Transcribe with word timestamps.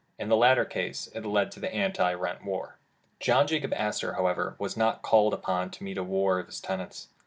In 0.17 0.29
the 0.29 0.35
latter 0.35 0.65
case 0.65 1.05
it 1.13 1.27
led 1.27 1.51
to 1.51 1.59
the 1.59 1.71
Anti 1.71 2.11
rent 2.15 2.43
War. 2.43 2.79
John 3.19 3.45
Jacob 3.45 3.71
Astor, 3.75 4.13
however, 4.13 4.55
was 4.57 4.75
not 4.75 5.03
called 5.03 5.31
upon 5.31 5.69
to 5.69 5.83
meet 5.83 5.99
a 5.99 6.03
war 6.03 6.39
of 6.39 6.47
his 6.47 6.59
tenants. 6.59 7.09